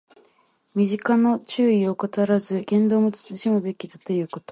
[0.73, 4.49] 身辺の注意を怠らず、言動も慎むべきだということ。